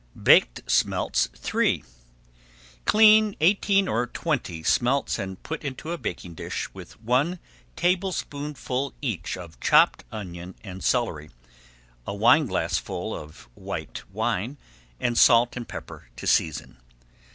BAKED 0.19 0.63
SMELTS 0.65 1.29
III 1.53 1.83
Clean 2.85 3.35
eighteen 3.39 3.87
or 3.87 4.07
twenty 4.07 4.63
smelts 4.63 5.19
and 5.19 5.43
put 5.43 5.63
into 5.63 5.91
a 5.91 5.97
baking 5.99 6.33
dish 6.33 6.73
with 6.73 6.99
one 7.03 7.37
tablespoonful 7.75 8.95
each 9.03 9.37
of 9.37 9.59
chopped 9.59 10.03
onion 10.11 10.55
and 10.63 10.83
celery, 10.83 11.29
a 12.07 12.15
wineglassful 12.15 13.13
of 13.15 13.41
white 13.53 14.01
wine, 14.11 14.57
and 14.99 15.19
salt 15.19 15.55
and 15.55 15.67
pepper 15.67 16.09
to 16.15 16.25
season. 16.25 16.77